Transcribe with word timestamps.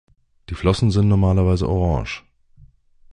Die 0.49 0.55
Flossen 0.55 0.89
sind 0.89 1.09
normalerweise 1.09 1.69
orange. 1.69 2.25